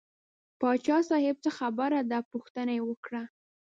[0.59, 3.23] پاچا صاحب څه خبره ده پوښتنه یې وکړه.